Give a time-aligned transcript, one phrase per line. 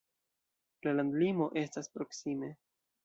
[0.87, 2.51] La landlimo estas proksime.